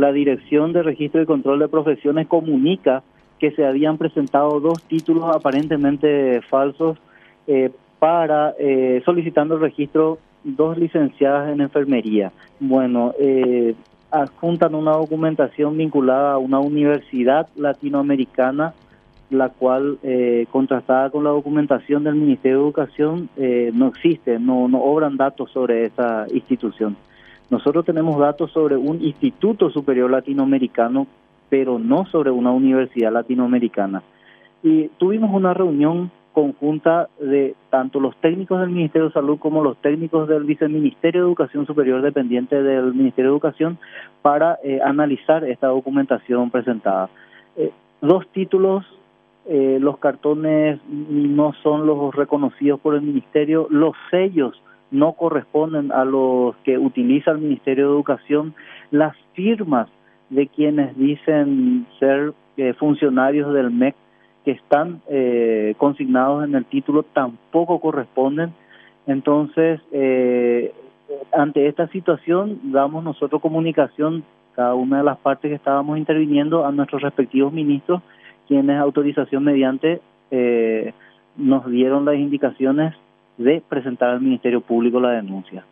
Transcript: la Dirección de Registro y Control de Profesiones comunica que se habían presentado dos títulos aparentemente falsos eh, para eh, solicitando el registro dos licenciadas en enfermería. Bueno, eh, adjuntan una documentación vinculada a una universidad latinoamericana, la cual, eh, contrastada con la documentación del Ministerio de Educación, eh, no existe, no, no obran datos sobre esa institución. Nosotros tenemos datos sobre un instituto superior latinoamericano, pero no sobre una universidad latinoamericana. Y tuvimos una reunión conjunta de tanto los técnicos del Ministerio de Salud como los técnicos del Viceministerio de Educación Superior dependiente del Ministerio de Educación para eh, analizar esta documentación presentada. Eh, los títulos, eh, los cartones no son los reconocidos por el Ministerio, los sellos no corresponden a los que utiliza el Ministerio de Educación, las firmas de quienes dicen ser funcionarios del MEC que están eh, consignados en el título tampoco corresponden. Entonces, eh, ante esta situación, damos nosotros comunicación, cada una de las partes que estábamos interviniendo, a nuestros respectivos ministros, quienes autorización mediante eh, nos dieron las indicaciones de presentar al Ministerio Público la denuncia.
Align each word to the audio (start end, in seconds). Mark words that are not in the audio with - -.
la 0.00 0.12
Dirección 0.12 0.72
de 0.72 0.82
Registro 0.82 1.22
y 1.22 1.26
Control 1.26 1.58
de 1.58 1.68
Profesiones 1.68 2.26
comunica 2.26 3.02
que 3.38 3.50
se 3.52 3.64
habían 3.64 3.98
presentado 3.98 4.60
dos 4.60 4.82
títulos 4.84 5.24
aparentemente 5.34 6.40
falsos 6.42 6.98
eh, 7.46 7.70
para 7.98 8.54
eh, 8.58 9.02
solicitando 9.04 9.54
el 9.54 9.60
registro 9.60 10.18
dos 10.44 10.78
licenciadas 10.78 11.52
en 11.52 11.60
enfermería. 11.60 12.32
Bueno, 12.58 13.12
eh, 13.18 13.74
adjuntan 14.10 14.74
una 14.74 14.92
documentación 14.92 15.76
vinculada 15.76 16.34
a 16.34 16.38
una 16.38 16.58
universidad 16.58 17.48
latinoamericana, 17.56 18.74
la 19.30 19.48
cual, 19.50 19.98
eh, 20.02 20.46
contrastada 20.50 21.10
con 21.10 21.24
la 21.24 21.30
documentación 21.30 22.02
del 22.04 22.16
Ministerio 22.16 22.58
de 22.58 22.64
Educación, 22.64 23.28
eh, 23.36 23.70
no 23.72 23.88
existe, 23.88 24.38
no, 24.38 24.66
no 24.66 24.82
obran 24.82 25.16
datos 25.16 25.50
sobre 25.52 25.84
esa 25.84 26.26
institución. 26.32 26.96
Nosotros 27.50 27.84
tenemos 27.84 28.18
datos 28.18 28.52
sobre 28.52 28.76
un 28.76 29.02
instituto 29.02 29.70
superior 29.70 30.10
latinoamericano, 30.10 31.08
pero 31.48 31.78
no 31.80 32.06
sobre 32.06 32.30
una 32.30 32.52
universidad 32.52 33.12
latinoamericana. 33.12 34.02
Y 34.62 34.88
tuvimos 34.98 35.34
una 35.34 35.52
reunión 35.52 36.12
conjunta 36.32 37.08
de 37.20 37.56
tanto 37.70 37.98
los 37.98 38.16
técnicos 38.18 38.60
del 38.60 38.70
Ministerio 38.70 39.08
de 39.08 39.14
Salud 39.14 39.38
como 39.40 39.64
los 39.64 39.76
técnicos 39.78 40.28
del 40.28 40.44
Viceministerio 40.44 41.22
de 41.22 41.26
Educación 41.26 41.66
Superior 41.66 42.02
dependiente 42.02 42.62
del 42.62 42.94
Ministerio 42.94 43.30
de 43.30 43.34
Educación 43.34 43.78
para 44.22 44.58
eh, 44.62 44.78
analizar 44.84 45.42
esta 45.44 45.66
documentación 45.66 46.50
presentada. 46.50 47.10
Eh, 47.56 47.72
los 48.00 48.28
títulos, 48.28 48.86
eh, 49.46 49.78
los 49.80 49.98
cartones 49.98 50.78
no 50.88 51.52
son 51.64 51.84
los 51.84 52.14
reconocidos 52.14 52.78
por 52.78 52.94
el 52.94 53.02
Ministerio, 53.02 53.66
los 53.70 53.96
sellos 54.10 54.62
no 54.90 55.12
corresponden 55.12 55.92
a 55.92 56.04
los 56.04 56.56
que 56.64 56.78
utiliza 56.78 57.30
el 57.30 57.38
Ministerio 57.38 57.86
de 57.86 57.92
Educación, 57.92 58.54
las 58.90 59.16
firmas 59.34 59.88
de 60.30 60.46
quienes 60.48 60.96
dicen 60.96 61.86
ser 61.98 62.32
funcionarios 62.78 63.54
del 63.54 63.70
MEC 63.70 63.94
que 64.44 64.52
están 64.52 65.02
eh, 65.08 65.74
consignados 65.78 66.44
en 66.44 66.54
el 66.54 66.64
título 66.64 67.02
tampoco 67.02 67.80
corresponden. 67.80 68.52
Entonces, 69.06 69.80
eh, 69.92 70.72
ante 71.32 71.66
esta 71.66 71.88
situación, 71.88 72.58
damos 72.64 73.04
nosotros 73.04 73.42
comunicación, 73.42 74.24
cada 74.54 74.74
una 74.74 74.98
de 74.98 75.04
las 75.04 75.18
partes 75.18 75.50
que 75.50 75.56
estábamos 75.56 75.98
interviniendo, 75.98 76.64
a 76.64 76.72
nuestros 76.72 77.02
respectivos 77.02 77.52
ministros, 77.52 78.02
quienes 78.48 78.78
autorización 78.78 79.44
mediante 79.44 80.00
eh, 80.30 80.92
nos 81.36 81.66
dieron 81.70 82.04
las 82.04 82.16
indicaciones 82.16 82.94
de 83.40 83.62
presentar 83.66 84.10
al 84.10 84.20
Ministerio 84.20 84.60
Público 84.60 85.00
la 85.00 85.12
denuncia. 85.12 85.64